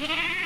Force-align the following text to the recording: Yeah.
Yeah. 0.00 0.34